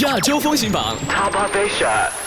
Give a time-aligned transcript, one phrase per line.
[0.00, 2.19] 亚洲风行榜 Top of Asia。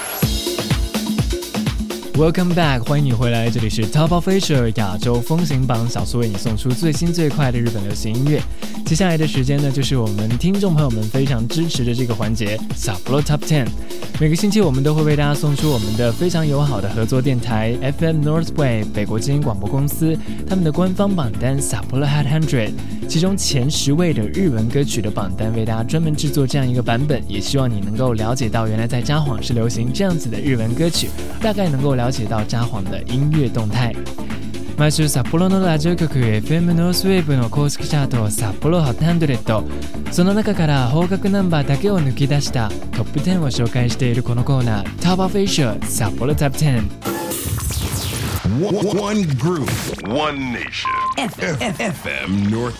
[2.15, 8.39] Welcome back，欢迎你回来，这里是 Top of Asia 亚洲风行榜，小苏为你送出最新最快的日本流行音乐。
[8.85, 13.65] 接下来的时间呢，就是我们听众朋友们非常支持的这个环节 s a p p o Top Ten。
[14.19, 20.15] 每个星期我们都会为大家送出我们的非常友好的合作电台 FM Northway 北国精英广播公司
[20.47, 22.73] 他们的官方榜单 s a p p o Hot Hundred，
[23.09, 31.09] 其中前十位的日文歌曲的榜单为大家专门制作这样一个版本，也希望你能够了解到原来在札幌是流行这样子的日文歌曲，
[31.41, 33.93] 大概能够了解到札幌的音乐动态。
[34.77, 46.89] 毎週札幌のラジオ局 FM ノースウェーブの公式チャート札幌800その中から方角ナンバーだけを抜き出したトップ10を紹介しているこのコーナー Top of Asia 札幌 Top 10
[48.53, 49.69] One, group,
[50.07, 50.89] one nation.
[51.17, 52.77] FM North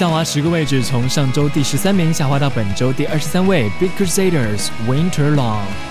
[0.00, 5.89] 下滑十个位置，从上周第十三名下滑到本周第二十三位 Big Crusaders Winter Long。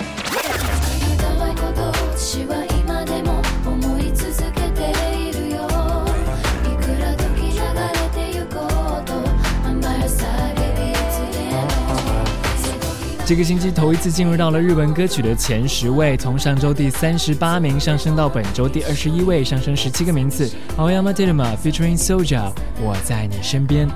[13.30, 20.50] 这个星期头一次进入到了日文歌曲的前十位，从上周第三十八名上升到本周第二十一位，上升十七个名次。
[20.76, 23.88] Aoyama Teruma featuring Soja，我在你身边。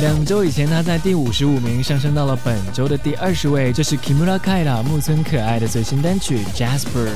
[0.00, 7.10] 两周以前，他在第五十五名上升到了本周的第二十位，这是 Kimura Kaira 木村可爱的最新单曲 Jasper。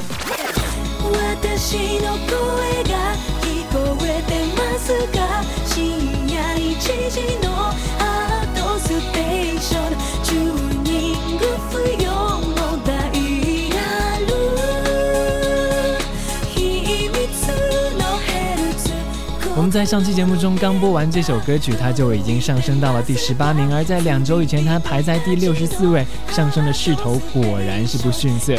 [19.73, 28.53] 在上期节目中刚播完这首歌曲，它就已经上升到了第十八名，而在两周以前，它排在第六十四位，上升的势头果然是不逊色。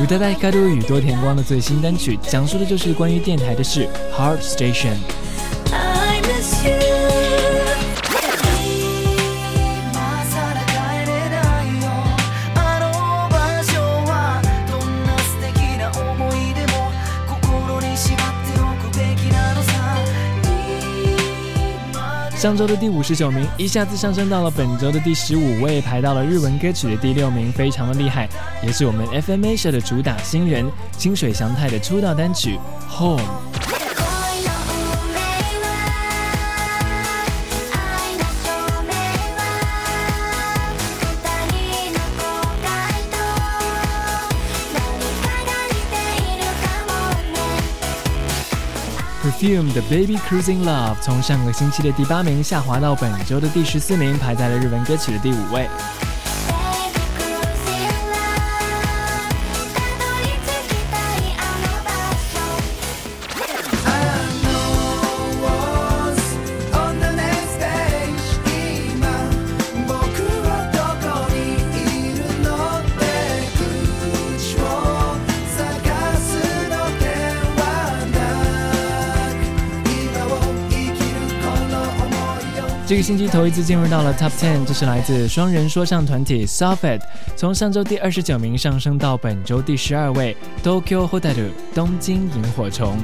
[0.00, 4.94] 宇多田ヒカル与多田光的最新单曲，讲述的就是关于电台的事，《Heart Station》。
[22.45, 28.29] 上周的第五十九名，一下子上升到了本周的第十五位，排到了日文歌曲的第六名，非常的厉害，
[28.61, 30.63] 也是我们 FMA 社的主打新人
[30.95, 32.59] 清水翔太的出道单曲
[32.99, 33.19] 《Home》。
[49.25, 55.67] Perfume 的 Baby Cruising Love 从上个星期的第八名下滑到本周的第十四名，排在了日文歌曲的第五位。
[82.95, 87.01] 这个星期头一次进入到了 Top Ten，这是来自双人说唱团体 Soffit，
[87.35, 90.33] 从上周第二十九名上升到本周第十二位。
[90.63, 92.97] Tokyo Hotaru 东京萤火虫。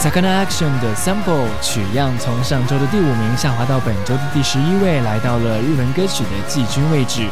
[0.00, 7.28] Sakana Action 的 Sample 取样从上周的第五名下滑到本周的第十一位，来到了日文歌曲的季军位置。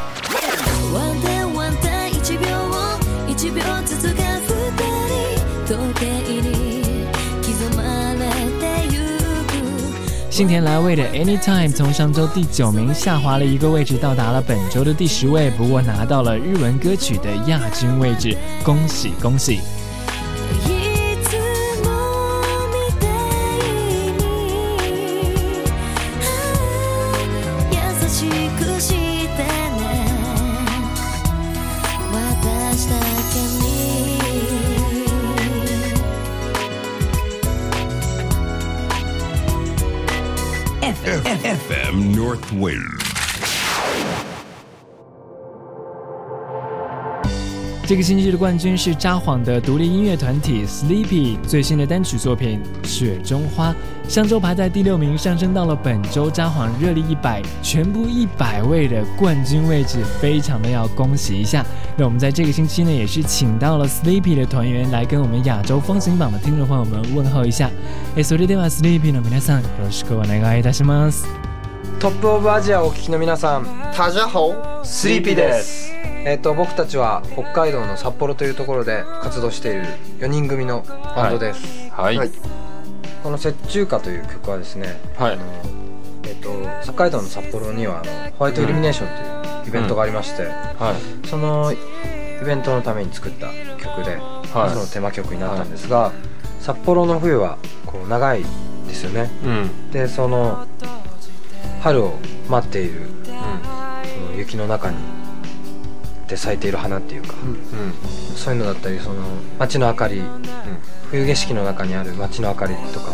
[0.92, 2.46] ワンデーワンデー1秒
[3.28, 4.48] 1秒ずつが二
[5.08, 5.14] 人
[5.66, 6.02] 時計
[6.40, 7.06] に
[7.42, 7.82] 刻ま
[8.14, 8.24] れ
[8.58, 8.96] てゆ
[9.46, 9.52] く
[10.30, 19.60] 幸田来未的 Anytime 从上周第九名下滑了一个位置，到达了本周的第十位，不过拿到了日文歌曲的亚军位置，恭喜恭喜！
[47.85, 53.71] 这个星期的冠军是札幌的独立音乐团体 Sleepy 最新的单曲作品《雪中花》，
[54.07, 61.65] 上周排在第六名，上升到了本周札幌热力一百全部一百位的冠军位置，非常的要恭喜一下。
[61.97, 67.71] 那我们在这个星期呢，也是请到了 Sleepy 的团员来跟我们亚洲风行榜的听众朋友们问候一下。
[68.15, 71.48] 哎，それでは Sleepy 的皆さん、よろしくお願いいたします。
[71.99, 73.65] トップオブアジアをお聞きの皆さん。
[73.93, 75.91] 大家好，スリーピーです。
[76.25, 79.83] えっ、と僕たちは北海道の札幌というところで活動している
[80.19, 82.17] 4人組のバンドです、はい。
[83.21, 85.33] この「雪中歌」という曲はですね、はい。
[85.33, 85.43] あの
[86.23, 86.49] えっ、と
[86.83, 91.27] 北海道の札幌にはあのホワイトイルミネーションというイベントがありまして、はい。
[91.27, 93.47] そのイベントのために作った
[93.77, 94.15] 曲で、
[94.53, 94.69] はい。
[94.73, 96.13] そのテーマ曲になったんですが、
[96.61, 98.45] 札幌の冬はこう長い
[98.87, 99.29] ですよね。
[99.43, 99.91] うん。
[99.91, 100.65] でその
[101.81, 102.17] 春を
[102.49, 103.31] 待っているこ
[104.31, 104.97] の雪の中に
[106.27, 107.33] で咲いている花っていうか、
[108.35, 109.23] そういうのだったりその
[109.57, 110.21] 街の明かり、
[111.09, 113.13] 冬景色の中にある街の明かりとか、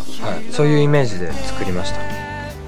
[0.52, 2.00] そういうイメージで作りました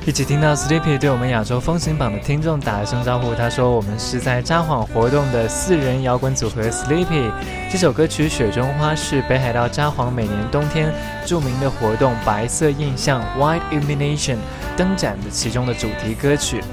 [0.08, 7.30] 一起听到 Sleepy 对我们亚洲风行榜的听众打了声招呼，他说我们是在札幌活动的四人摇滚组合 Sleepy。
[7.70, 10.90] 这首歌曲《雪中花》是北海道札幌每年冬天
[11.26, 14.38] 著名的活动“白色印象 ”（White Illumination）
[14.78, 16.64] 灯展的其中的主题歌曲。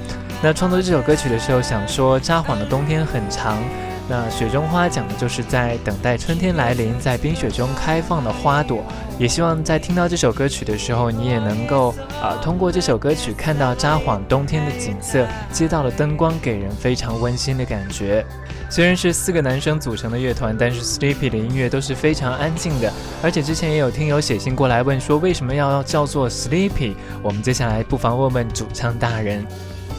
[0.41, 3.61] 那创作这首歌曲的时候，想说札幌的冬天很长。
[4.07, 8.81] 那雪中花讲的就是在等待春天来临，在冰雪中开放的花朵。
[9.18, 11.90] 也希望在听到这首歌曲的时候，你也能够
[12.20, 18.24] 啊、呃通过这首歌曲看到札幌冬天的景色，街道的灯光给人非常温馨的感觉。
[18.70, 22.92] 虽然是四个男生组成的乐团，但是 Sleepy 的音乐都是非常安静的，
[23.22, 26.94] 而且之前也有听友写信过来问说为什么要叫做 Sleepy。
[27.22, 29.44] 我们接下来不妨问问主唱大人。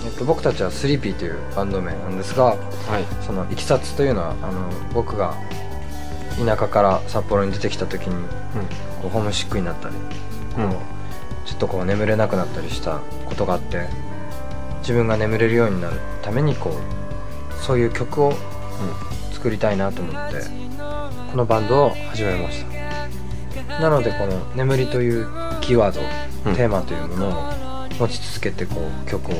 [0.03, 2.55] えっと、僕たちはスリーピーというバンド名なんですがはい
[3.23, 5.35] そのいきさつというのはあの僕が
[6.38, 8.14] 田舎から札幌に出てきた時に、
[9.02, 9.94] こうホームシックになったり、
[10.58, 10.70] うん。
[10.70, 13.86] こうちょっとこう眠れなくなったりしたことがあって
[14.80, 18.32] 自分が眠れるようになるためにこうそういう曲を
[19.32, 20.40] 作りたいなと思って
[21.30, 23.80] このバンドを始めました。
[23.80, 25.28] なのでこの「眠り」という
[25.60, 26.00] キーワード、
[26.50, 26.56] うん。
[26.56, 29.34] テーマというものを持ち続けてこう曲を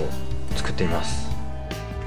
[0.54, 1.25] 作っています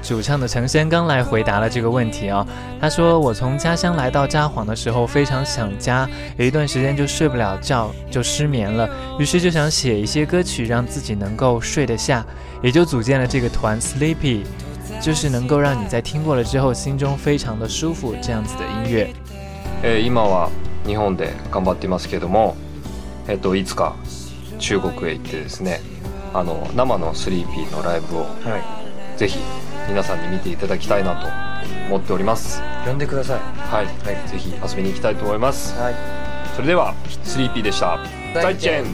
[0.09, 2.45] 主唱的陈升刚来回答了这个问题啊、
[2.79, 6.07] 他说：“我从家乡来到札幌的时候非常想家，
[6.37, 8.89] 有一段时间就睡不了觉，就失眠了，
[9.19, 12.25] 于是就想写一些歌曲让自己能够睡得下，
[12.61, 14.43] 也就组建了这个团 Sleepy，
[15.01, 19.09] 就是能够让你在听过了之后心中非常的舒服这样子的音乐。
[19.83, 20.49] えー今は
[20.85, 22.55] 日本で頑張っていますけども、
[23.27, 23.95] えっといつか
[24.59, 25.81] 中国へ行ってですね
[26.33, 28.27] あの生のスリーピーのライブをは
[28.57, 29.39] いぜひ
[29.90, 31.26] 皆さんに見ていただきたいなと
[31.88, 32.62] 思っております。
[32.86, 33.40] 呼んでください。
[33.40, 33.86] はい、
[34.28, 35.76] ぜひ遊びに行きたいと思います。
[35.76, 35.94] はい。
[36.54, 37.98] それではスリーピーでした。
[38.32, 38.84] 再见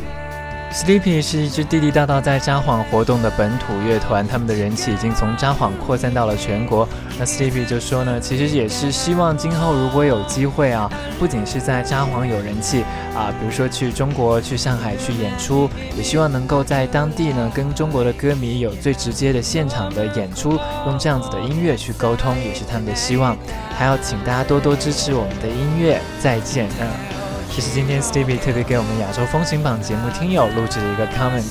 [0.76, 6.86] Sleepy 是一支地地道道在札幌活动的本土乐团，他们的人气已经从札幌扩散到了全国。
[7.18, 12.84] 那 Sleepy 就说呢，其实也是希望今后如果有机会啊，不仅是在札幌有人气
[13.16, 15.66] 啊，比如说去中国、去上海去演出，
[15.96, 23.34] 也希望能够在当地呢跟中国的歌迷有最直接的现场的演出，用这样子的音乐去沟通，也是他们的希望。
[23.74, 25.98] 还要请大家多多支持我们的音乐。
[26.20, 27.05] 再见，嗯。
[27.54, 31.42] 这是今天 Stevie 特别给我们亚洲风行榜节目听友录制的一个 comment。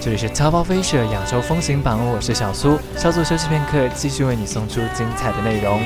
[0.00, 5.80] 这里是 Top of Asia 亚洲风行榜，我是小苏，稍作休息片刻，继续为你送出精彩的内容。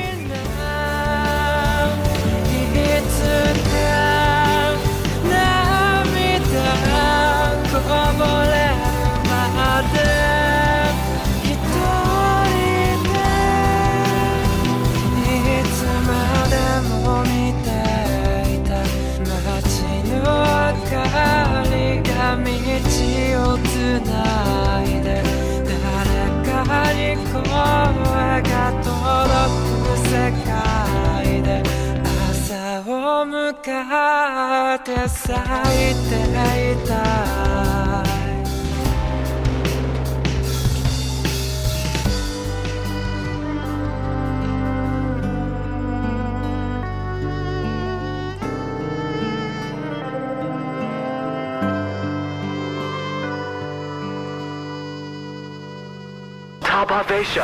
[28.05, 28.95] 声が届
[29.85, 30.13] く世
[30.45, 31.63] 界で
[32.31, 32.93] 朝を
[33.27, 33.55] 迎
[34.75, 36.13] えて咲いて
[36.73, 37.90] いた。
[57.03, 57.43] 大声上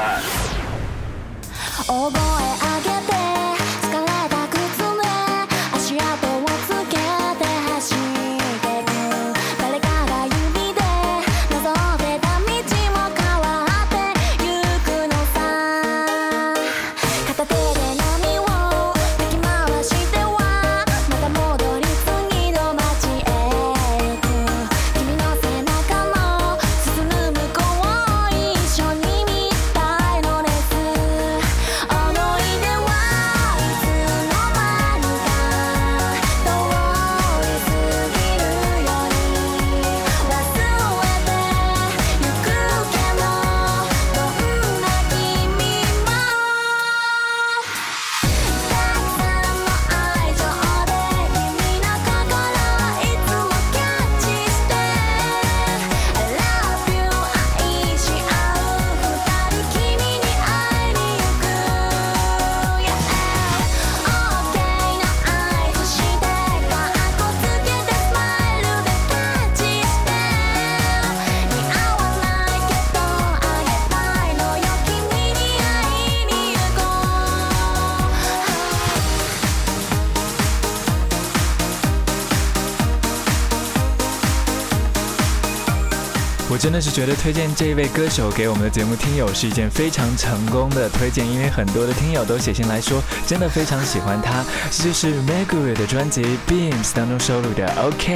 [86.57, 94.43] 我真的是觉得推荐这一位歌手给我们的节目听友是一件非常成功的推荐，因为很多的听友都写信来说，真的非常喜欢他。
[94.71, 98.15] 这就是 Meguri 的专辑《Beams》当中收录的《OK》。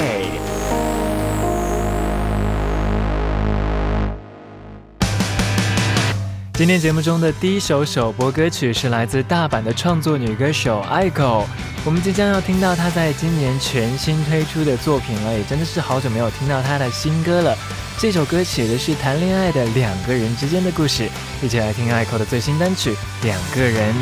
[6.55, 11.45] 今天节目中的第一首首播歌曲是来自大阪的创作女歌手 Aiko，
[11.83, 17.57] 我们即将要听到他在今年全新推出的作品了，也真的是好久没有听到他的新歌了。
[17.99, 21.09] 这首歌写的是谈恋爱的两个人之间的故事，
[21.43, 23.95] 一起来听 Echo 的最新单曲《两个人》。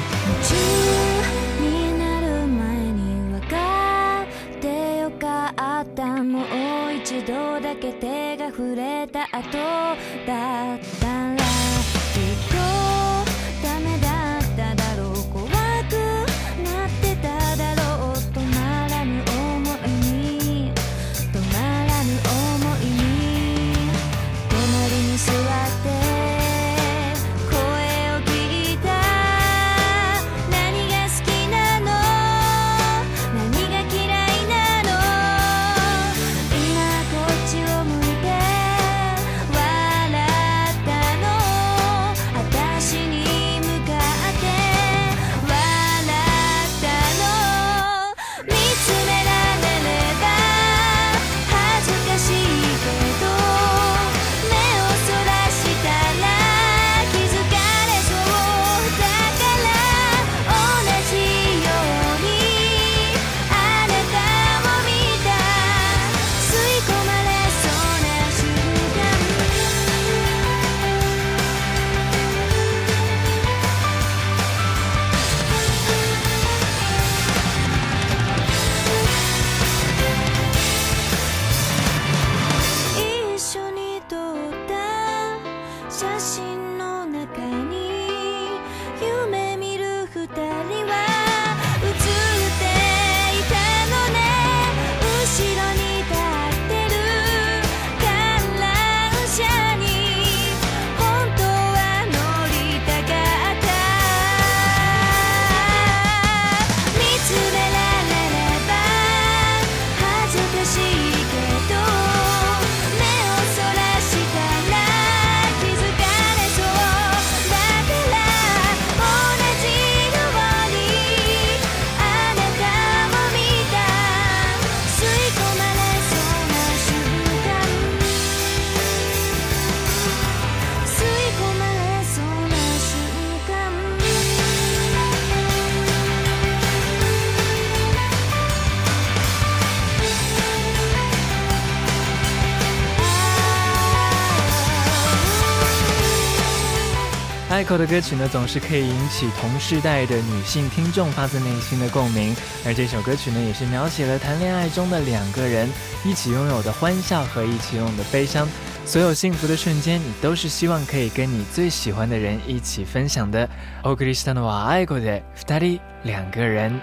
[147.67, 155.69] 爱 o 的歌曲呢，总是可以引起同世代的女性听众发自内心的共鸣，而这首歌曲呢，也是描写了谈恋爱中的两个人
[156.03, 158.47] 一起拥有的欢笑和一起拥有的悲伤，
[158.85, 163.47] 所有幸福的瞬间，你都是希望可以跟你最喜欢的人一起分享的。
[163.83, 166.79] お送りしたのは愛子的二人两个人。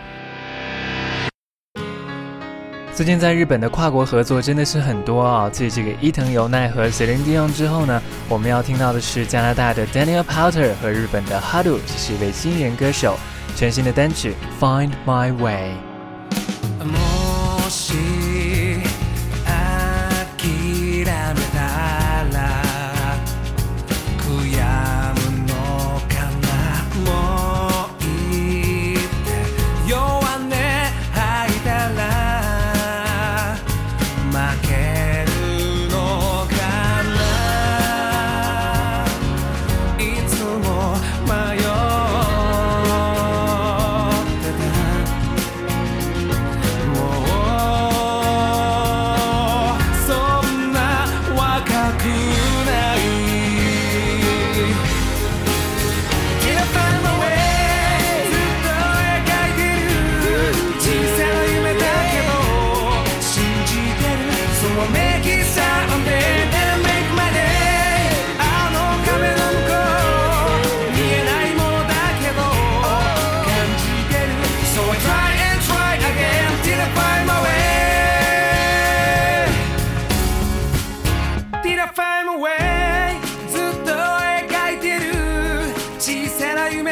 [2.95, 5.49] 最近在日本的跨国合作真的是很多啊！
[5.51, 13.17] 继这个伊藤由奈和 Celine Dion 之后呢，我们要听到的是加拿大的 Daniel Powter 和日本的 Haru，这是一位新人歌手，
[13.53, 14.33] 全新的单曲
[14.63, 15.73] 《Find My Way》。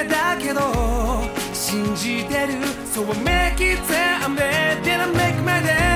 [0.04, 0.62] れだけど
[1.54, 2.54] 信じてる
[2.86, 5.93] そうは make it there I'm there didn't make my day